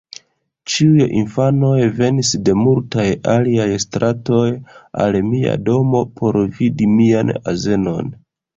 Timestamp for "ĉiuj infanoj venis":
0.75-2.31